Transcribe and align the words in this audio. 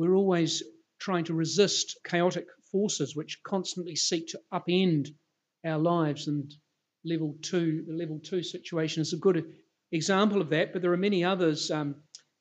we're 0.00 0.14
always 0.14 0.62
trying 0.98 1.24
to 1.24 1.34
resist 1.34 1.98
chaotic 2.04 2.46
forces 2.72 3.14
which 3.14 3.42
constantly 3.44 3.96
seek 3.96 4.28
to 4.28 4.40
upend 4.52 5.08
our 5.64 5.78
lives. 5.78 6.26
And 6.26 6.50
level 7.04 7.36
two, 7.42 7.84
the 7.86 7.94
level 7.94 8.18
two 8.18 8.42
situation 8.42 9.02
is 9.02 9.12
a 9.12 9.18
good 9.18 9.44
example 9.92 10.40
of 10.40 10.50
that, 10.50 10.72
but 10.72 10.80
there 10.80 10.92
are 10.92 10.96
many 10.96 11.22
others. 11.22 11.70
Um, 11.70 11.96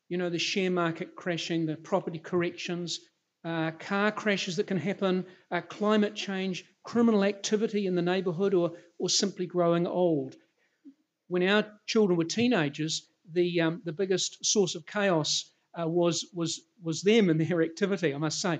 you 0.08 0.18
know, 0.18 0.30
the 0.30 0.40
share 0.40 0.72
market 0.72 1.16
crashing, 1.16 1.66
the 1.66 1.76
property 1.76 2.20
corrections, 2.20 3.00
uh, 3.44 3.72
car 3.72 4.12
crashes 4.12 4.56
that 4.56 4.68
can 4.68 4.78
happen, 4.78 5.26
uh, 5.52 5.62
climate 5.62 6.16
change, 6.16 6.66
criminal 6.84 7.24
activity 7.24 7.86
in 7.88 7.96
the 7.96 8.02
neighbourhood, 8.02 8.54
or, 8.54 8.72
or 8.98 9.10
simply 9.10 9.46
growing 9.46 9.86
old. 9.86 10.36
When 11.28 11.44
our 11.44 11.66
children 11.86 12.18
were 12.18 12.26
teenagers, 12.26 13.08
the, 13.32 13.62
um, 13.62 13.82
the 13.86 13.94
biggest 13.94 14.46
source 14.46 14.76
of 14.76 14.86
chaos 14.86 15.52
uh, 15.80 15.88
was, 15.88 16.26
was, 16.34 16.62
was 16.82 17.02
them 17.02 17.30
and 17.30 17.40
their 17.40 17.62
activity, 17.62 18.14
I 18.14 18.18
must 18.18 18.42
say. 18.42 18.60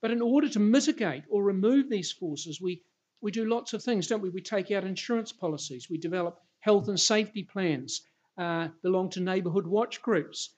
But 0.00 0.10
in 0.10 0.22
order 0.22 0.48
to 0.48 0.58
mitigate 0.58 1.24
or 1.28 1.42
remove 1.42 1.88
these 1.88 2.12
forces, 2.12 2.60
we, 2.60 2.82
we 3.20 3.30
do 3.30 3.44
lots 3.44 3.72
of 3.72 3.82
things, 3.82 4.06
don't 4.06 4.22
we? 4.22 4.30
We 4.30 4.42
take 4.42 4.70
out 4.70 4.84
insurance 4.84 5.32
policies, 5.32 5.88
we 5.90 5.98
develop 5.98 6.40
health 6.60 6.88
and 6.88 6.98
safety 6.98 7.44
plans, 7.44 8.02
uh, 8.38 8.68
belong 8.82 9.10
to 9.10 9.20
neighbourhood 9.20 9.66
watch 9.66 10.02
groups, 10.02 10.50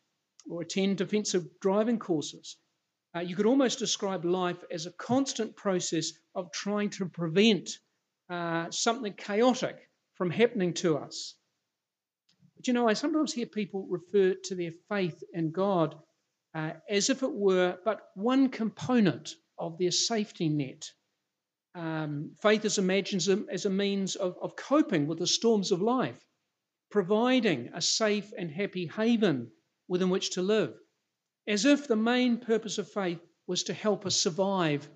or 0.49 0.63
attend 0.63 0.99
defensive 0.99 1.47
driving 1.61 1.99
courses. 1.99 2.57
Uh, 3.15 3.21
you 3.21 3.37
could 3.37 3.47
almost 3.47 3.79
describe 3.79 4.25
life 4.25 4.65
as 4.71 4.87
a 4.87 4.93
constant 4.93 5.55
process 5.55 6.13
of 6.35 6.51
trying 6.53 6.91
to 6.91 7.07
prevent 7.07 7.79
uh, 8.31 8.71
something 8.71 9.13
chaotic 9.13 9.77
from 10.15 10.31
happening 10.31 10.73
to 10.73 10.97
us. 10.97 11.35
But 12.63 12.69
you 12.69 12.75
know, 12.75 12.89
I 12.89 12.93
sometimes 12.93 13.33
hear 13.33 13.47
people 13.47 13.89
refer 13.91 14.37
to 14.45 14.55
their 14.55 14.71
faith 14.89 15.21
in 15.35 15.51
God 15.51 15.97
uh, 16.55 16.75
as 16.89 17.11
if 17.11 17.25
it 17.25 17.33
were 17.33 17.77
but 17.85 18.03
one 18.15 18.51
component 18.51 19.35
of 19.59 19.79
their 19.79 19.91
safety 19.91 20.49
net. 20.49 20.89
Um, 21.75 22.37
faith 22.41 22.65
is 22.65 22.79
imagined 22.79 23.49
as 23.51 23.67
a 23.67 23.71
means 23.71 24.15
of, 24.15 24.37
of 24.41 24.55
coping 24.55 25.09
with 25.09 25.19
the 25.19 25.27
storms 25.27 25.73
of 25.73 25.83
life, 25.83 26.25
providing 26.89 27.71
a 27.75 27.83
safe 27.83 28.33
and 28.39 28.49
happy 28.49 28.87
haven 28.87 29.51
within 29.89 30.09
which 30.09 30.31
to 30.35 30.43
live 30.43 30.73
as 31.49 31.65
if 31.65 31.89
the 31.89 31.97
main 31.97 32.39
purpose 32.39 32.79
of 32.79 32.89
faith 32.89 33.19
was 33.49 33.65
to 33.65 33.75
help 33.75 34.07
us 34.07 34.15
survive 34.15 34.89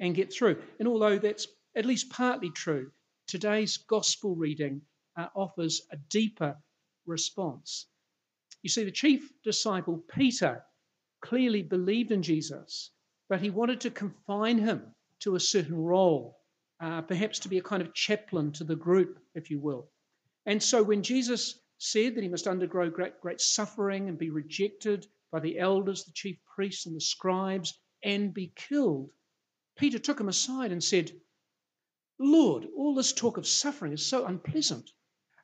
and 0.00 0.14
get 0.14 0.30
through. 0.30 0.62
And 0.78 0.86
although 0.86 1.18
that's 1.18 1.48
at 1.74 1.86
least 1.86 2.10
partly 2.10 2.50
true, 2.50 2.90
today's 3.26 3.78
gospel 3.78 4.36
reading 4.36 4.82
uh, 5.16 5.28
offers 5.34 5.80
a 5.90 5.96
deeper 5.96 6.58
response. 7.06 7.86
You 8.62 8.70
see, 8.70 8.84
the 8.84 8.90
chief 8.90 9.32
disciple, 9.42 10.02
Peter, 10.08 10.64
clearly 11.20 11.62
believed 11.62 12.12
in 12.12 12.22
Jesus, 12.22 12.90
but 13.28 13.40
he 13.40 13.50
wanted 13.50 13.80
to 13.82 13.90
confine 13.90 14.58
him 14.58 14.94
to 15.20 15.34
a 15.34 15.40
certain 15.40 15.76
role, 15.76 16.38
uh, 16.80 17.02
perhaps 17.02 17.38
to 17.40 17.48
be 17.48 17.58
a 17.58 17.62
kind 17.62 17.82
of 17.82 17.94
chaplain 17.94 18.52
to 18.52 18.64
the 18.64 18.76
group, 18.76 19.18
if 19.34 19.50
you 19.50 19.58
will. 19.58 19.90
And 20.46 20.62
so 20.62 20.82
when 20.82 21.02
Jesus 21.02 21.58
said 21.78 22.14
that 22.14 22.22
he 22.22 22.28
must 22.28 22.46
undergo 22.46 22.88
great, 22.90 23.20
great 23.20 23.40
suffering 23.40 24.08
and 24.08 24.18
be 24.18 24.30
rejected 24.30 25.06
by 25.30 25.40
the 25.40 25.58
elders, 25.58 26.04
the 26.04 26.12
chief 26.12 26.38
priests, 26.54 26.86
and 26.86 26.94
the 26.94 27.00
scribes, 27.00 27.78
and 28.02 28.32
be 28.32 28.52
killed, 28.54 29.10
Peter 29.76 29.98
took 29.98 30.20
him 30.20 30.28
aside 30.28 30.72
and 30.72 30.82
said, 30.82 31.12
Lord, 32.18 32.66
all 32.76 32.94
this 32.94 33.12
talk 33.12 33.36
of 33.36 33.46
suffering 33.46 33.92
is 33.92 34.04
so 34.04 34.24
unpleasant. 34.24 34.90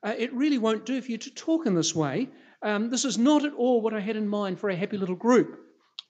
Uh, 0.05 0.14
it 0.19 0.33
really 0.33 0.58
won't 0.58 0.84
do 0.84 1.00
for 1.00 1.11
you 1.11 1.19
to 1.19 1.31
talk 1.31 1.67
in 1.67 1.75
this 1.75 1.95
way. 1.95 2.28
Um, 2.62 2.91
this 2.91 3.05
is 3.05 3.19
not 3.19 3.45
at 3.45 3.55
all 3.55 3.81
what 3.81 3.95
I 3.95 4.00
had 4.00 4.17
in 4.17 4.28
mind 4.28 4.59
for 4.59 4.69
a 4.71 4.76
happy 4.76 4.97
little 4.99 5.16
group. 5.16 5.60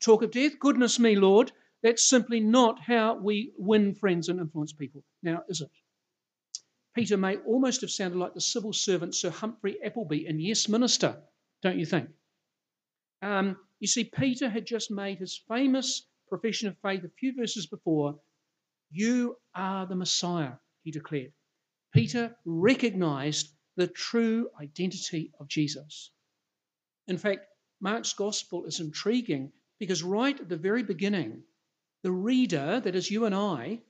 Talk 0.00 0.22
of 0.22 0.30
death? 0.30 0.58
Goodness 0.58 0.98
me, 0.98 1.16
Lord. 1.16 1.52
That's 1.82 2.08
simply 2.08 2.40
not 2.40 2.80
how 2.80 3.16
we 3.16 3.52
win 3.58 3.94
friends 3.94 4.28
and 4.28 4.40
influence 4.40 4.72
people. 4.72 5.02
Now, 5.22 5.42
is 5.48 5.60
it? 5.60 5.70
Peter 6.94 7.16
may 7.16 7.36
almost 7.38 7.80
have 7.80 7.90
sounded 7.90 8.18
like 8.18 8.34
the 8.34 8.40
civil 8.40 8.72
servant 8.72 9.14
Sir 9.14 9.30
Humphrey 9.30 9.82
Appleby 9.82 10.26
in 10.26 10.38
Yes 10.38 10.68
Minister, 10.68 11.22
don't 11.62 11.78
you 11.78 11.86
think? 11.86 12.08
Um, 13.22 13.56
you 13.80 13.88
see, 13.88 14.04
Peter 14.04 14.48
had 14.48 14.66
just 14.66 14.90
made 14.90 15.18
his 15.18 15.40
famous 15.48 16.06
profession 16.28 16.68
of 16.68 16.76
faith 16.82 17.02
a 17.04 17.08
few 17.18 17.34
verses 17.34 17.66
before. 17.66 18.18
You 18.90 19.36
are 19.54 19.86
the 19.86 19.96
Messiah, 19.96 20.52
he 20.82 20.90
declared. 20.90 21.32
Peter 21.94 22.36
recognized 22.44 23.52
the 23.76 23.86
true 23.86 24.50
identity 24.60 25.32
of 25.40 25.48
Jesus. 25.48 26.10
In 27.08 27.18
fact, 27.18 27.46
Mark's 27.80 28.12
gospel 28.12 28.64
is 28.66 28.80
intriguing 28.80 29.52
because 29.78 30.02
right 30.02 30.38
at 30.38 30.48
the 30.48 30.56
very 30.56 30.82
beginning, 30.82 31.42
the 32.02 32.12
reader, 32.12 32.80
that 32.80 32.94
is 32.94 33.10
you 33.10 33.24
and 33.24 33.34
I, 33.34 33.82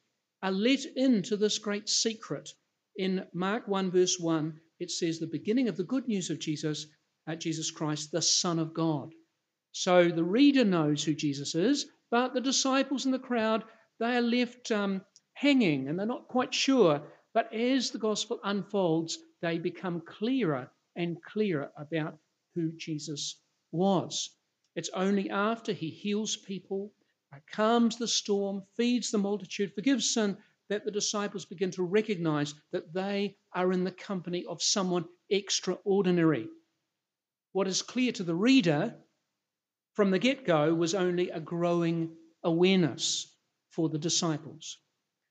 are 0.43 0.51
let 0.51 0.85
into 0.85 1.37
this 1.37 1.59
great 1.59 1.89
secret. 1.89 2.51
In 2.97 3.27
Mark 3.33 3.69
1, 3.69 3.91
verse 3.91 4.19
1, 4.19 4.61
it 4.81 4.91
says, 4.91 5.19
The 5.19 5.27
beginning 5.27 5.69
of 5.69 5.77
the 5.77 5.85
good 5.85 6.09
news 6.09 6.31
of 6.31 6.39
Jesus, 6.39 6.87
uh, 7.27 7.37
Jesus 7.37 7.71
Christ, 7.71 8.11
the 8.11 8.23
Son 8.23 8.59
of 8.59 8.75
God. 8.75 9.15
So 9.73 10.11
the 10.11 10.25
reader 10.25 10.65
knows 10.65 11.03
who 11.05 11.15
Jesus 11.15 11.55
is, 11.55 11.87
but 12.11 12.35
the 12.35 12.41
disciples 12.41 13.05
and 13.05 13.15
the 13.15 13.19
crowd, 13.19 13.65
they 13.99 14.17
are 14.17 14.23
left 14.23 14.71
um, 14.71 15.03
hanging 15.35 15.89
and 15.89 15.99
they're 15.99 16.07
not 16.07 16.29
quite 16.29 16.53
sure. 16.53 17.03
But 17.33 17.53
as 17.55 17.91
the 17.91 17.99
gospel 17.99 18.41
unfolds, 18.45 19.19
they 19.43 19.59
become 19.59 20.01
clearer 20.01 20.71
and 20.97 21.23
clearer 21.23 21.71
about 21.77 22.19
who 22.55 22.73
Jesus 22.73 23.39
was. 23.73 24.31
It's 24.75 24.91
only 24.91 25.29
after 25.29 25.73
he 25.73 25.91
heals 25.91 26.37
people, 26.37 26.95
uh, 27.35 27.41
calms 27.51 27.99
the 27.99 28.09
storm, 28.09 28.63
feeds 28.77 29.11
the 29.11 29.19
multitude, 29.19 29.75
forgives 29.75 30.15
sin, 30.15 30.39
that 30.69 30.85
the 30.85 30.91
disciples 30.91 31.45
begin 31.45 31.71
to 31.73 31.83
recognize 31.83 32.55
that 32.71 32.95
they 32.95 33.37
are 33.53 33.73
in 33.73 33.85
the 33.85 33.93
company 33.93 34.47
of 34.47 34.63
someone 34.63 35.05
extraordinary. 35.29 36.49
What 37.53 37.69
is 37.69 37.83
clear 37.83 38.13
to 38.13 38.23
the 38.23 38.35
reader 38.35 38.97
from 39.95 40.11
the 40.11 40.19
get 40.19 40.47
go 40.47 40.73
was 40.73 40.95
only 40.95 41.29
a 41.31 41.41
growing 41.41 42.17
awareness 42.43 43.27
for 43.71 43.89
the 43.89 43.99
disciples. 43.99 44.79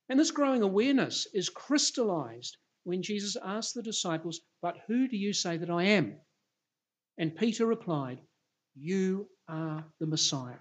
And 0.09 0.19
this 0.19 0.31
growing 0.31 0.61
awareness 0.61 1.27
is 1.33 1.49
crystallized 1.49 2.57
when 2.83 3.03
Jesus 3.03 3.35
asked 3.35 3.73
the 3.73 3.83
disciples, 3.83 4.41
But 4.61 4.77
who 4.87 5.07
do 5.07 5.17
you 5.17 5.33
say 5.33 5.57
that 5.57 5.69
I 5.69 5.83
am? 5.83 6.19
And 7.17 7.35
Peter 7.35 7.65
replied, 7.65 8.19
You 8.75 9.29
are 9.47 9.85
the 9.99 10.07
Messiah. 10.07 10.59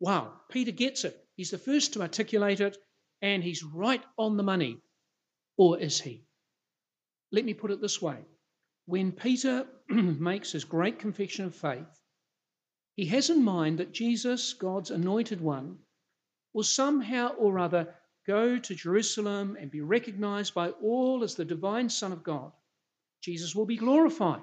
Wow, 0.00 0.40
Peter 0.50 0.72
gets 0.72 1.04
it. 1.04 1.16
He's 1.36 1.50
the 1.50 1.58
first 1.58 1.92
to 1.92 2.02
articulate 2.02 2.60
it, 2.60 2.76
and 3.20 3.42
he's 3.42 3.62
right 3.62 4.02
on 4.18 4.36
the 4.36 4.42
money. 4.42 4.78
Or 5.56 5.78
is 5.78 6.00
he? 6.00 6.24
Let 7.30 7.44
me 7.44 7.54
put 7.54 7.70
it 7.70 7.80
this 7.80 8.02
way 8.02 8.24
when 8.86 9.12
Peter 9.12 9.66
makes 9.88 10.52
his 10.52 10.64
great 10.64 10.98
confession 10.98 11.44
of 11.44 11.54
faith, 11.54 12.02
he 12.96 13.06
has 13.06 13.30
in 13.30 13.42
mind 13.42 13.78
that 13.78 13.92
Jesus, 13.92 14.52
God's 14.54 14.90
anointed 14.90 15.40
one, 15.40 15.78
will 16.52 16.64
somehow 16.64 17.28
or 17.34 17.58
other 17.58 17.94
go 18.26 18.58
to 18.58 18.74
Jerusalem 18.74 19.56
and 19.60 19.70
be 19.70 19.80
recognized 19.80 20.54
by 20.54 20.70
all 20.70 21.22
as 21.24 21.34
the 21.34 21.44
divine 21.44 21.88
Son 21.88 22.12
of 22.12 22.22
God. 22.22 22.52
Jesus 23.22 23.54
will 23.54 23.66
be 23.66 23.76
glorified. 23.76 24.42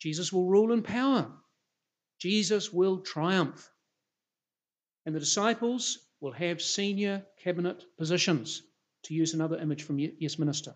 Jesus 0.00 0.32
will 0.32 0.46
rule 0.46 0.72
in 0.72 0.82
power. 0.82 1.30
Jesus 2.18 2.72
will 2.72 3.00
triumph. 3.00 3.70
And 5.04 5.14
the 5.14 5.20
disciples 5.20 5.98
will 6.20 6.32
have 6.32 6.60
senior 6.60 7.24
cabinet 7.42 7.84
positions, 7.98 8.62
to 9.04 9.14
use 9.14 9.34
another 9.34 9.58
image 9.58 9.82
from 9.84 9.98
Yes 9.98 10.38
Minister. 10.38 10.74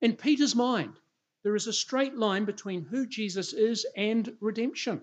In 0.00 0.16
Peter's 0.16 0.54
mind, 0.54 0.94
there 1.44 1.56
is 1.56 1.66
a 1.66 1.72
straight 1.72 2.16
line 2.16 2.44
between 2.44 2.82
who 2.82 3.06
Jesus 3.06 3.52
is 3.52 3.86
and 3.96 4.36
redemption 4.40 5.02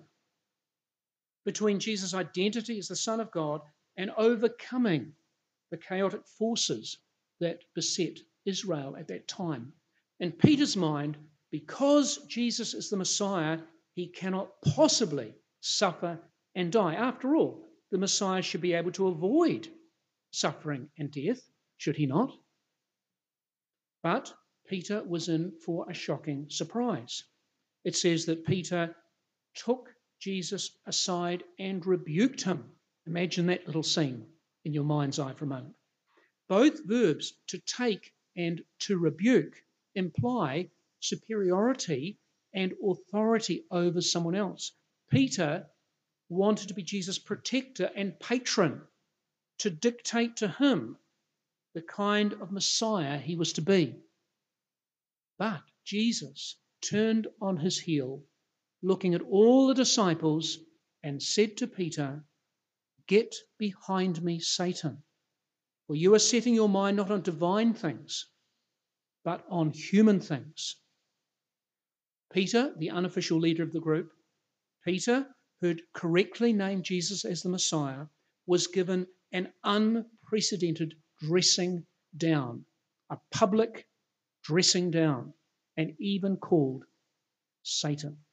between 1.45 1.79
Jesus' 1.79 2.13
identity 2.13 2.77
as 2.77 2.89
the 2.89 2.95
Son 2.95 3.19
of 3.19 3.31
God 3.31 3.61
and 3.97 4.11
overcoming 4.11 5.13
the 5.71 5.77
chaotic 5.77 6.25
forces 6.25 6.97
that 7.39 7.63
beset 7.75 8.19
Israel 8.45 8.95
at 8.97 9.07
that 9.07 9.27
time. 9.27 9.73
In 10.19 10.31
Peter's 10.31 10.75
mind, 10.75 11.17
because 11.51 12.17
Jesus 12.27 12.73
is 12.73 12.89
the 12.89 12.97
Messiah, 12.97 13.59
he 13.93 14.07
cannot 14.07 14.61
possibly 14.61 15.33
suffer 15.61 16.19
and 16.55 16.71
die. 16.71 16.95
After 16.95 17.35
all, 17.35 17.67
the 17.91 17.97
Messiah 17.97 18.41
should 18.41 18.61
be 18.61 18.73
able 18.73 18.91
to 18.93 19.07
avoid 19.07 19.67
suffering 20.31 20.89
and 20.97 21.11
death, 21.11 21.41
should 21.77 21.95
he 21.95 22.05
not? 22.05 22.31
But 24.03 24.33
Peter 24.67 25.03
was 25.03 25.29
in 25.29 25.51
for 25.65 25.89
a 25.89 25.93
shocking 25.93 26.49
surprise. 26.49 27.23
It 27.83 27.95
says 27.95 28.25
that 28.25 28.45
Peter 28.45 28.95
took 29.55 29.89
Jesus 30.19 30.71
aside 30.85 31.43
and 31.57 31.85
rebuked 31.85 32.43
him. 32.43 32.71
Imagine 33.07 33.47
that 33.47 33.65
little 33.65 33.83
scene 33.83 34.27
in 34.65 34.73
your 34.73 34.83
mind's 34.83 35.19
eye 35.19 35.33
for 35.33 35.45
a 35.45 35.47
moment. 35.47 35.75
Both 36.47 36.85
verbs, 36.85 37.33
to 37.47 37.59
take 37.59 38.13
and 38.35 38.63
to 38.79 38.97
rebuke, 38.97 39.63
imply 39.95 40.69
superiority 40.99 42.17
and 42.53 42.73
authority 42.83 43.65
over 43.69 44.01
someone 44.01 44.35
else. 44.35 44.71
Peter 45.09 45.67
wanted 46.29 46.67
to 46.67 46.73
be 46.73 46.83
Jesus' 46.83 47.19
protector 47.19 47.89
and 47.95 48.19
patron, 48.19 48.81
to 49.59 49.69
dictate 49.69 50.37
to 50.37 50.47
him 50.47 50.97
the 51.73 51.81
kind 51.81 52.33
of 52.33 52.51
Messiah 52.51 53.17
he 53.17 53.35
was 53.35 53.53
to 53.53 53.61
be. 53.61 53.95
But 55.37 55.61
Jesus 55.85 56.55
turned 56.81 57.27
on 57.41 57.57
his 57.57 57.79
heel, 57.79 58.23
looking 58.81 59.15
at 59.15 59.21
all 59.21 59.67
the 59.67 59.73
disciples, 59.73 60.57
and 61.03 61.21
said 61.21 61.57
to 61.57 61.67
Peter, 61.67 62.23
Get 63.09 63.35
behind 63.57 64.21
me, 64.21 64.39
Satan, 64.39 65.01
for 65.87 65.95
you 65.95 66.13
are 66.13 66.19
setting 66.19 66.53
your 66.53 66.69
mind 66.69 66.97
not 66.97 67.09
on 67.09 67.23
divine 67.23 67.73
things, 67.73 68.27
but 69.23 69.43
on 69.49 69.71
human 69.71 70.19
things. 70.19 70.75
Peter, 72.31 72.71
the 72.77 72.91
unofficial 72.91 73.39
leader 73.39 73.63
of 73.63 73.73
the 73.73 73.79
group, 73.79 74.11
Peter, 74.85 75.27
who 75.59 75.69
had 75.69 75.81
correctly 75.93 76.53
named 76.53 76.83
Jesus 76.83 77.25
as 77.25 77.41
the 77.41 77.49
Messiah, 77.49 78.05
was 78.45 78.67
given 78.67 79.07
an 79.31 79.51
unprecedented 79.63 80.93
dressing 81.17 81.87
down, 82.15 82.63
a 83.09 83.17
public 83.31 83.87
dressing 84.43 84.91
down, 84.91 85.33
and 85.77 85.95
even 85.99 86.37
called 86.37 86.85
Satan. 87.63 88.23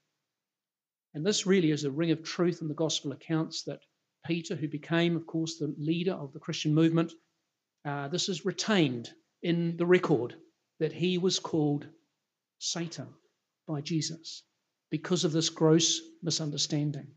And 1.15 1.25
this 1.25 1.47
really 1.47 1.71
is 1.71 1.85
a 1.85 1.91
ring 1.91 2.11
of 2.11 2.23
truth 2.23 2.61
in 2.61 2.69
the 2.69 2.75
gospel 2.75 3.13
accounts 3.13 3.63
that 3.63 3.81
Peter, 4.25 4.57
who 4.57 4.69
became, 4.69 5.17
of 5.17 5.27
course, 5.27 5.59
the 5.59 5.75
leader 5.79 6.13
of 6.13 6.33
the 6.33 6.41
Christian 6.41 6.75
movement, 6.75 7.13
uh, 7.85 8.09
this 8.09 8.29
is 8.29 8.45
retained 8.45 9.11
in 9.43 9.77
the 9.77 9.87
record 9.87 10.35
that 10.79 10.93
he 10.93 11.19
was 11.19 11.39
called 11.39 11.87
Satan 12.59 13.09
by 13.67 13.81
Jesus 13.81 14.43
because 14.91 15.25
of 15.25 15.33
this 15.33 15.49
gross 15.49 16.01
misunderstanding. 16.23 17.09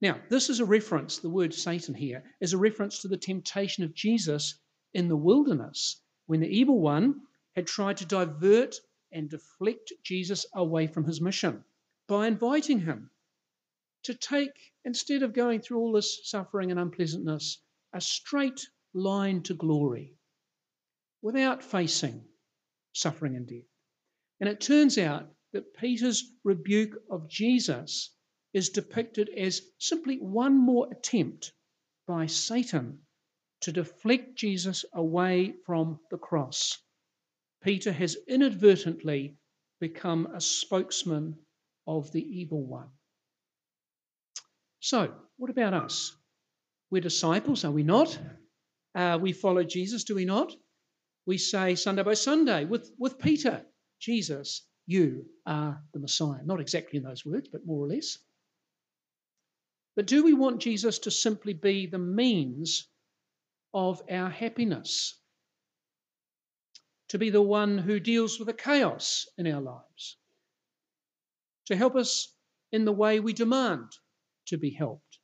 Now, 0.00 0.20
this 0.28 0.50
is 0.50 0.60
a 0.60 0.64
reference, 0.64 1.18
the 1.18 1.30
word 1.30 1.54
Satan 1.54 1.94
here, 1.94 2.24
is 2.40 2.52
a 2.52 2.58
reference 2.58 3.00
to 3.00 3.08
the 3.08 3.16
temptation 3.16 3.84
of 3.84 3.94
Jesus 3.94 4.58
in 4.92 5.08
the 5.08 5.16
wilderness 5.16 6.02
when 6.26 6.40
the 6.40 6.48
evil 6.48 6.80
one 6.80 7.22
had 7.54 7.66
tried 7.66 7.98
to 7.98 8.06
divert 8.06 8.76
and 9.12 9.30
deflect 9.30 9.92
Jesus 10.02 10.46
away 10.54 10.86
from 10.86 11.04
his 11.04 11.20
mission 11.20 11.64
by 12.08 12.26
inviting 12.26 12.80
him 12.80 13.10
to 14.04 14.14
take, 14.14 14.72
instead 14.84 15.22
of 15.22 15.32
going 15.32 15.60
through 15.60 15.78
all 15.78 15.92
this 15.92 16.20
suffering 16.28 16.70
and 16.70 16.80
unpleasantness, 16.80 17.60
a 17.92 18.00
straight 18.00 18.68
line 18.92 19.42
to 19.42 19.54
glory 19.54 20.14
without 21.22 21.62
facing 21.62 22.24
suffering 22.92 23.36
and 23.36 23.46
death. 23.46 23.66
And 24.40 24.48
it 24.48 24.60
turns 24.60 24.98
out 24.98 25.28
that 25.52 25.74
Peter's 25.74 26.32
rebuke 26.44 27.02
of 27.10 27.28
Jesus 27.28 28.10
is 28.52 28.68
depicted 28.68 29.28
as 29.30 29.62
simply 29.78 30.18
one 30.18 30.56
more 30.56 30.88
attempt 30.92 31.52
by 32.06 32.26
Satan 32.26 32.98
to 33.62 33.72
deflect 33.72 34.36
Jesus 34.36 34.84
away 34.92 35.54
from 35.64 35.98
the 36.10 36.18
cross. 36.18 36.78
Peter 37.62 37.92
has 37.92 38.16
inadvertently 38.28 39.38
become 39.80 40.26
a 40.26 40.40
spokesman 40.40 41.36
of 41.86 42.12
the 42.12 42.22
evil 42.22 42.62
one. 42.62 42.90
So, 44.84 45.14
what 45.38 45.48
about 45.48 45.72
us? 45.72 46.14
We're 46.90 47.00
disciples, 47.00 47.64
are 47.64 47.70
we 47.70 47.82
not? 47.82 48.18
Uh, 48.94 49.18
we 49.18 49.32
follow 49.32 49.64
Jesus, 49.64 50.04
do 50.04 50.14
we 50.14 50.26
not? 50.26 50.54
We 51.24 51.38
say 51.38 51.74
Sunday 51.74 52.02
by 52.02 52.12
Sunday 52.12 52.66
with, 52.66 52.92
with 52.98 53.18
Peter, 53.18 53.64
Jesus 53.98 54.60
you 54.84 55.24
are 55.46 55.82
the 55.94 56.00
Messiah. 56.00 56.44
Not 56.44 56.60
exactly 56.60 56.98
in 56.98 57.02
those 57.02 57.24
words, 57.24 57.48
but 57.50 57.64
more 57.64 57.82
or 57.82 57.88
less. 57.88 58.18
But 59.96 60.06
do 60.06 60.22
we 60.22 60.34
want 60.34 60.60
Jesus 60.60 60.98
to 60.98 61.10
simply 61.10 61.54
be 61.54 61.86
the 61.86 61.98
means 61.98 62.86
of 63.72 64.02
our 64.10 64.28
happiness? 64.28 65.18
To 67.08 67.18
be 67.18 67.30
the 67.30 67.40
one 67.40 67.78
who 67.78 68.00
deals 68.00 68.38
with 68.38 68.48
the 68.48 68.52
chaos 68.52 69.26
in 69.38 69.50
our 69.50 69.62
lives? 69.62 70.18
To 71.68 71.76
help 71.76 71.96
us 71.96 72.30
in 72.70 72.84
the 72.84 72.92
way 72.92 73.18
we 73.18 73.32
demand 73.32 73.90
to 74.46 74.58
be 74.58 74.70
helped? 74.70 75.18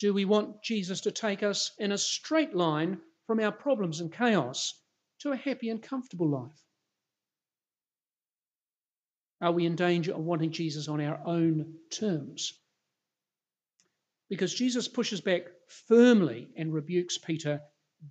Do 0.00 0.12
we 0.12 0.24
want 0.24 0.62
Jesus 0.62 1.02
to 1.02 1.12
take 1.12 1.42
us 1.42 1.72
in 1.78 1.92
a 1.92 1.98
straight 1.98 2.54
line 2.54 3.00
from 3.26 3.40
our 3.40 3.52
problems 3.52 4.00
and 4.00 4.12
chaos 4.12 4.74
to 5.20 5.32
a 5.32 5.36
happy 5.36 5.70
and 5.70 5.82
comfortable 5.82 6.28
life? 6.28 6.62
Are 9.40 9.52
we 9.52 9.66
in 9.66 9.76
danger 9.76 10.14
of 10.14 10.24
wanting 10.24 10.52
Jesus 10.52 10.88
on 10.88 11.00
our 11.00 11.20
own 11.26 11.74
terms? 11.90 12.52
Because 14.28 14.54
Jesus 14.54 14.88
pushes 14.88 15.20
back 15.20 15.44
firmly 15.68 16.48
and 16.56 16.72
rebukes 16.72 17.18
Peter 17.18 17.60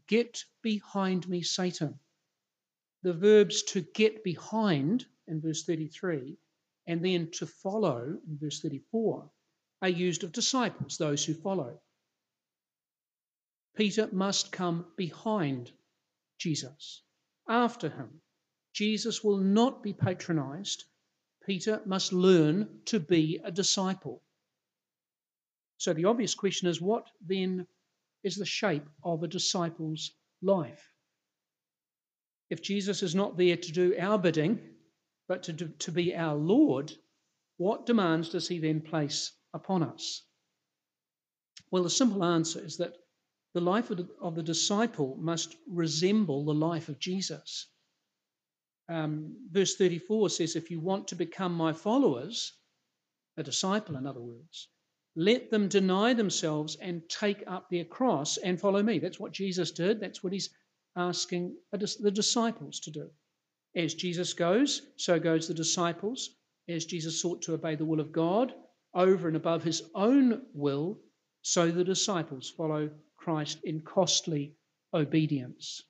Get 0.07 0.44
behind 0.63 1.30
me, 1.30 1.44
Satan. 1.44 2.00
The 3.04 3.13
verbs 3.13 3.62
to 3.74 3.81
get 3.81 4.24
behind 4.24 5.06
in 5.28 5.39
verse 5.39 5.63
33 5.63 6.38
and 6.88 7.06
then 7.06 7.30
to 7.31 7.46
follow 7.46 8.19
in 8.28 8.38
verse 8.39 8.60
34 8.62 9.30
are 9.84 9.90
used 9.90 10.24
of 10.24 10.32
disciples, 10.32 10.98
those 10.98 11.24
who 11.24 11.36
follow. 11.36 11.80
Peter 13.76 14.10
must 14.12 14.52
come 14.52 14.86
behind 14.98 15.72
Jesus, 16.40 17.04
after 17.48 17.90
him. 17.90 18.22
Jesus 18.74 19.24
will 19.24 19.38
not 19.38 19.84
be 19.84 19.94
patronized 19.94 20.86
Peter 21.46 21.82
must 21.86 22.14
learn 22.14 22.70
to 22.86 23.00
be 23.00 23.40
a 23.44 23.52
disciple. 23.52 24.22
So 25.78 25.94
the 25.94 26.06
obvious 26.06 26.36
question 26.36 26.70
is 26.70 26.80
what 26.80 27.10
then 27.26 27.68
is 28.24 28.36
the 28.36 28.46
shape 28.46 28.88
of 29.04 29.24
a 29.24 29.28
disciple's 29.28 30.12
life? 30.42 30.90
If 32.50 32.62
Jesus 32.62 33.04
is 33.04 33.14
not 33.14 33.38
there 33.38 33.58
to 33.58 33.72
do 33.72 33.96
our 34.00 34.18
bidding, 34.18 34.60
but 35.28 35.44
to, 35.44 35.54
do, 35.54 35.68
to 35.80 35.92
be 35.92 36.16
our 36.16 36.36
Lord, 36.36 36.94
what 37.58 37.86
demands 37.86 38.30
does 38.30 38.48
he 38.48 38.60
then 38.60 38.80
place 38.80 39.32
upon 39.54 39.84
us? 39.84 40.24
Well, 41.72 41.84
the 41.84 41.90
simple 41.90 42.24
answer 42.24 42.60
is 42.60 42.78
that 42.78 42.96
the 43.54 43.62
life 43.62 43.92
of 43.92 44.36
the, 44.36 44.44
disciple 44.44 45.16
must 45.20 45.56
resemble 45.68 46.46
the 46.46 46.54
life 46.54 46.90
of 46.90 47.00
Jesus 47.00 47.68
um, 48.89 49.36
verse 49.51 49.75
34 49.75 50.30
says, 50.30 50.56
If 50.56 50.70
you 50.70 50.80
want 50.80 51.08
to 51.10 51.16
become 51.16 51.54
my 51.54 51.74
followers, 51.74 52.54
a 53.38 53.44
disciple, 53.44 53.96
in 53.96 54.06
other 54.06 54.22
words, 54.22 54.68
let 55.16 55.50
them 55.50 55.68
deny 55.68 56.13
themselves 56.13 56.75
and 56.75 57.08
take 57.08 57.44
up 57.48 57.70
their 57.70 57.86
cross 57.86 58.38
and 58.38 58.60
follow 58.60 58.84
me. 58.84 59.00
That's 59.00 59.20
what 59.20 59.32
Jesus 59.32 59.72
did. 59.72 60.00
That's 60.00 60.24
what 60.24 60.34
he's 60.34 60.50
asking 60.96 61.56
the 61.72 62.12
disciples 62.12 62.80
to 62.82 62.92
do. 62.92 63.10
As 63.75 63.94
Jesus 63.94 64.34
goes, 64.34 64.82
so 64.98 65.20
goes 65.20 65.48
the 65.48 65.54
disciples. 65.54 66.30
As 66.68 66.86
Jesus 66.86 67.20
sought 67.20 67.42
to 67.44 67.54
obey 67.54 67.75
the 67.75 67.86
will 67.86 68.00
of 68.00 68.12
God 68.12 68.54
over 68.94 69.28
and 69.28 69.38
above 69.38 69.64
his 69.64 69.84
own 69.96 70.42
will, 70.54 71.00
so 71.42 71.72
the 71.72 71.84
disciples 71.84 72.50
follow 72.50 72.90
Christ 73.18 73.60
in 73.64 73.82
costly 73.82 74.56
obedience. 74.94 75.84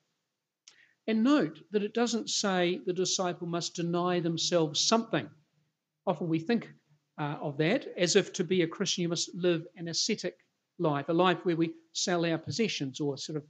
And 1.06 1.22
note 1.22 1.60
that 1.70 1.82
it 1.82 1.92
doesn't 1.92 2.30
say 2.30 2.80
the 2.86 2.92
disciple 2.92 3.46
must 3.46 3.74
deny 3.74 4.20
themselves 4.20 4.80
something. 4.80 5.28
Often 6.06 6.28
we 6.28 6.38
think 6.38 6.72
uh, 7.18 7.36
of 7.40 7.58
that 7.58 7.86
as 7.96 8.16
if 8.16 8.32
to 8.34 8.44
be 8.44 8.62
a 8.62 8.68
Christian 8.68 9.02
you 9.02 9.08
must 9.08 9.34
live 9.34 9.66
an 9.76 9.88
ascetic 9.88 10.36
life, 10.78 11.08
a 11.08 11.12
life 11.12 11.44
where 11.44 11.56
we 11.56 11.74
sell 11.92 12.24
our 12.24 12.38
possessions 12.38 13.00
or 13.00 13.18
sort 13.18 13.36
of 13.36 13.44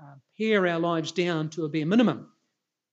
uh, 0.00 0.14
pare 0.38 0.66
our 0.66 0.78
lives 0.78 1.12
down 1.12 1.48
to 1.50 1.64
a 1.64 1.68
bare 1.68 1.86
minimum. 1.86 2.30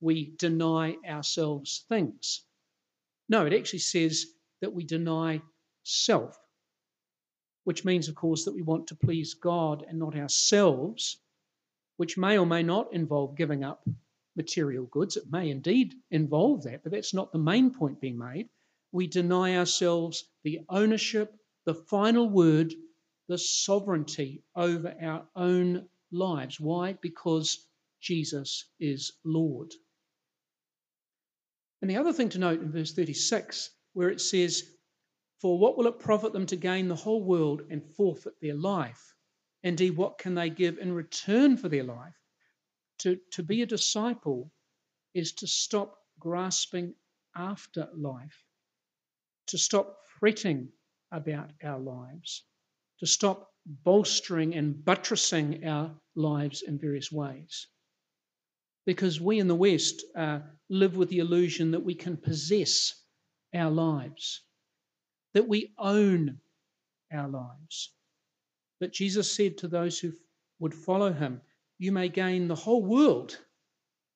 We 0.00 0.34
deny 0.38 0.96
ourselves 1.06 1.84
things. 1.88 2.42
No, 3.28 3.46
it 3.46 3.52
actually 3.52 3.80
says 3.80 4.26
that 4.60 4.72
we 4.72 4.84
deny 4.84 5.40
self, 5.86 6.36
which 7.64 7.84
means, 7.84 8.08
of 8.08 8.14
course, 8.14 8.44
that 8.44 8.54
we 8.54 8.62
want 8.62 8.88
to 8.88 8.96
please 8.96 9.34
God 9.34 9.84
and 9.88 9.98
not 9.98 10.16
ourselves, 10.16 11.18
which 11.96 12.18
may 12.18 12.38
or 12.38 12.46
may 12.46 12.62
not 12.62 12.92
involve 12.92 13.36
giving 13.36 13.62
up 13.62 13.88
material 14.34 14.86
goods. 14.86 15.16
It 15.16 15.30
may 15.30 15.50
indeed 15.50 15.94
involve 16.10 16.64
that, 16.64 16.82
but 16.82 16.92
that's 16.92 17.14
not 17.14 17.32
the 17.32 17.38
main 17.38 17.70
point 17.70 18.00
being 18.00 18.18
made. 18.18 18.48
We 18.92 19.06
deny 19.06 19.56
ourselves 19.56 20.24
the 20.42 20.60
ownership, 20.68 21.34
the 21.64 21.74
final 21.74 22.28
word, 22.28 22.74
the 23.28 23.38
sovereignty 23.38 24.42
over 24.54 24.94
our 25.00 25.26
own 25.36 25.88
lives. 26.10 26.60
Why? 26.60 26.94
Because 26.94 27.66
Jesus 28.00 28.66
is 28.78 29.12
Lord. 29.24 29.72
And 31.80 31.90
the 31.90 31.96
other 31.96 32.12
thing 32.12 32.28
to 32.30 32.38
note 32.38 32.60
in 32.60 32.72
verse 32.72 32.92
36, 32.92 33.70
where 33.92 34.10
it 34.10 34.20
says, 34.20 34.64
For 35.46 35.56
what 35.56 35.78
will 35.78 35.86
it 35.86 36.00
profit 36.00 36.32
them 36.32 36.46
to 36.46 36.56
gain 36.56 36.88
the 36.88 36.96
whole 36.96 37.22
world 37.22 37.62
and 37.70 37.80
forfeit 37.94 38.40
their 38.40 38.56
life? 38.56 39.14
Indeed, 39.62 39.96
what 39.96 40.18
can 40.18 40.34
they 40.34 40.50
give 40.50 40.78
in 40.78 40.92
return 40.92 41.56
for 41.56 41.68
their 41.68 41.84
life? 41.84 42.20
To, 43.02 43.20
to 43.30 43.44
be 43.44 43.62
a 43.62 43.66
disciple 43.66 44.50
is 45.14 45.34
to 45.34 45.46
stop 45.46 46.00
grasping 46.18 46.96
after 47.36 47.88
life, 47.94 48.42
to 49.46 49.56
stop 49.56 50.00
fretting 50.18 50.72
about 51.12 51.52
our 51.62 51.78
lives, 51.78 52.42
to 52.98 53.06
stop 53.06 53.48
bolstering 53.64 54.56
and 54.56 54.84
buttressing 54.84 55.64
our 55.64 55.94
lives 56.16 56.62
in 56.62 56.76
various 56.76 57.12
ways. 57.12 57.68
Because 58.84 59.20
we 59.20 59.38
in 59.38 59.46
the 59.46 59.54
West 59.54 60.02
uh, 60.16 60.40
live 60.68 60.96
with 60.96 61.08
the 61.08 61.20
illusion 61.20 61.70
that 61.70 61.84
we 61.84 61.94
can 61.94 62.16
possess 62.16 63.00
our 63.54 63.70
lives, 63.70 64.40
that 65.36 65.46
we 65.46 65.70
own 65.76 66.38
our 67.12 67.28
lives. 67.28 67.90
But 68.80 68.94
Jesus 68.94 69.30
said 69.30 69.58
to 69.58 69.68
those 69.68 69.98
who 69.98 70.14
would 70.60 70.72
follow 70.72 71.12
him, 71.12 71.42
You 71.76 71.92
may 71.92 72.08
gain 72.08 72.48
the 72.48 72.54
whole 72.54 72.82
world, 72.82 73.38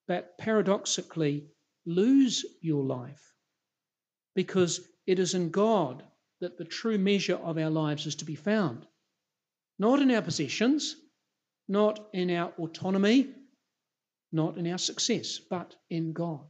but 0.09 0.39
paradoxically 0.39 1.45
lose 1.85 2.47
your 2.63 2.83
life 2.83 3.35
because 4.35 4.81
it 5.07 5.19
is 5.19 5.35
in 5.35 5.51
God 5.51 6.03
that 6.41 6.57
the 6.57 6.65
true 6.65 6.97
measure 6.97 7.37
of 7.37 7.59
our 7.59 7.69
lives 7.69 8.07
is 8.07 8.15
to 8.15 8.25
be 8.25 8.35
found. 8.35 8.87
Not 9.79 10.01
in 10.01 10.11
our 10.13 10.23
possessions, 10.23 10.97
not 11.69 12.09
in 12.15 12.31
our 12.31 12.51
autonomy, 12.59 13.29
not 14.33 14.57
in 14.57 14.67
our 14.67 14.79
success, 14.79 15.39
but 15.39 15.77
in 15.91 16.15
God. 16.15 16.47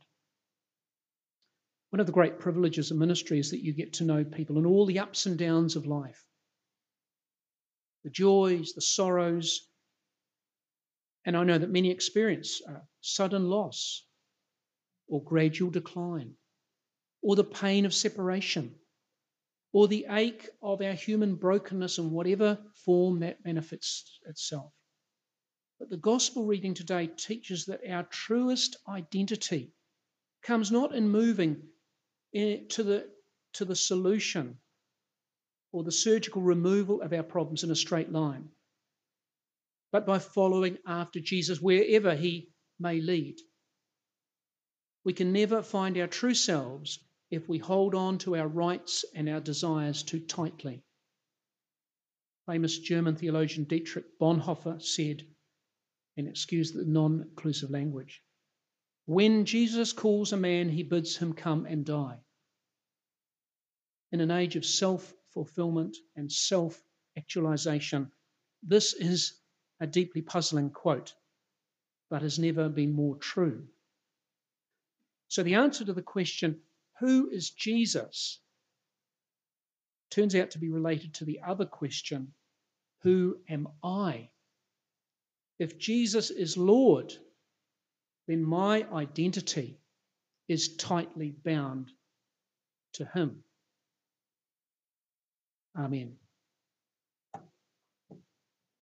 One 1.90 1.98
of 2.00 2.06
the 2.06 2.12
great 2.12 2.38
privileges 2.38 2.92
of 2.92 2.98
ministry 2.98 3.40
is 3.40 3.50
that 3.50 3.64
you 3.64 3.72
get 3.72 3.94
to 3.94 4.04
know 4.04 4.24
people 4.24 4.58
and 4.58 4.66
all 4.66 4.86
the 4.86 5.00
ups 5.00 5.26
and 5.26 5.36
downs 5.36 5.74
of 5.76 5.86
life 5.86 6.24
the 8.04 8.10
joys, 8.10 8.72
the 8.72 8.80
sorrows. 8.80 9.68
And 11.26 11.36
I 11.36 11.44
know 11.44 11.58
that 11.58 11.68
many 11.68 11.90
experience 11.90 12.62
uh, 12.66 12.80
sudden 13.02 13.50
loss 13.50 14.06
or 15.06 15.22
gradual 15.22 15.70
decline 15.70 16.34
or 17.20 17.36
the 17.36 17.44
pain 17.44 17.84
of 17.84 17.92
separation 17.92 18.74
or 19.72 19.86
the 19.86 20.06
ache 20.08 20.48
of 20.62 20.80
our 20.80 20.94
human 20.94 21.34
brokenness 21.34 21.98
in 21.98 22.10
whatever 22.10 22.58
form 22.84 23.20
that 23.20 23.44
manifests 23.44 24.18
itself. 24.26 24.72
But 25.78 25.90
the 25.90 25.98
gospel 25.98 26.46
reading 26.46 26.74
today 26.74 27.06
teaches 27.08 27.66
that 27.66 27.80
our 27.86 28.04
truest 28.04 28.76
identity 28.88 29.74
comes 30.42 30.70
not 30.70 30.94
in 30.94 31.08
moving 31.08 31.62
to 32.34 32.82
the, 32.82 33.10
to 33.54 33.64
the 33.64 33.76
solution 33.76 34.58
or 35.72 35.84
the 35.84 35.92
surgical 35.92 36.42
removal 36.42 37.00
of 37.02 37.12
our 37.12 37.22
problems 37.22 37.64
in 37.64 37.70
a 37.70 37.76
straight 37.76 38.10
line, 38.10 38.48
but 39.92 40.06
by 40.06 40.18
following 40.18 40.78
after 40.86 41.20
Jesus 41.20 41.60
wherever 41.60 42.14
he 42.14 42.50
may 42.78 43.00
lead. 43.00 43.36
We 45.04 45.12
can 45.12 45.32
never 45.32 45.62
find 45.62 45.96
our 45.98 46.06
true 46.06 46.34
selves 46.34 46.98
if 47.30 47.48
we 47.48 47.58
hold 47.58 47.94
on 47.94 48.18
to 48.18 48.36
our 48.36 48.48
rights 48.48 49.04
and 49.14 49.28
our 49.28 49.40
desires 49.40 50.02
too 50.02 50.20
tightly. 50.20 50.82
Famous 52.46 52.78
German 52.78 53.16
theologian 53.16 53.64
Dietrich 53.64 54.18
Bonhoeffer 54.18 54.82
said, 54.82 55.26
and 56.16 56.28
excuse 56.28 56.72
the 56.72 56.84
non 56.84 57.22
inclusive 57.22 57.70
language, 57.70 58.22
when 59.10 59.44
Jesus 59.44 59.92
calls 59.92 60.32
a 60.32 60.36
man, 60.36 60.68
he 60.68 60.84
bids 60.84 61.16
him 61.16 61.32
come 61.32 61.66
and 61.66 61.84
die. 61.84 62.20
In 64.12 64.20
an 64.20 64.30
age 64.30 64.54
of 64.54 64.64
self 64.64 65.12
fulfillment 65.34 65.96
and 66.14 66.30
self 66.30 66.80
actualization, 67.18 68.12
this 68.62 68.94
is 68.94 69.34
a 69.80 69.86
deeply 69.88 70.22
puzzling 70.22 70.70
quote, 70.70 71.12
but 72.08 72.22
has 72.22 72.38
never 72.38 72.68
been 72.68 72.92
more 72.92 73.16
true. 73.16 73.66
So, 75.26 75.42
the 75.42 75.56
answer 75.56 75.84
to 75.86 75.92
the 75.92 76.02
question, 76.02 76.60
who 77.00 77.30
is 77.30 77.50
Jesus? 77.50 78.38
turns 80.10 80.36
out 80.36 80.52
to 80.52 80.60
be 80.60 80.68
related 80.68 81.14
to 81.14 81.24
the 81.24 81.40
other 81.44 81.66
question 81.66 82.32
Who 83.02 83.40
am 83.48 83.66
I? 83.82 84.30
If 85.58 85.78
Jesus 85.78 86.30
is 86.30 86.56
Lord, 86.56 87.12
then 88.30 88.44
my 88.44 88.86
identity 88.92 89.76
is 90.46 90.76
tightly 90.76 91.32
bound 91.44 91.90
to 92.94 93.04
Him. 93.04 93.42
Amen. 95.76 96.12